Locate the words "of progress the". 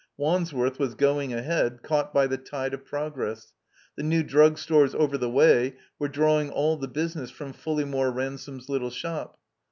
2.73-4.01